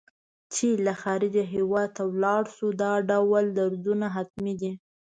چې 0.53 0.67
له 0.85 0.93
خارجه 1.01 1.43
هېواد 1.55 1.89
ته 1.97 2.03
ولاړ 2.13 2.43
شو 2.55 2.67
دا 2.81 2.91
ډول 3.09 3.45
دردونه 3.57 4.05
حتمي 4.15 4.53
دي. 4.61 4.71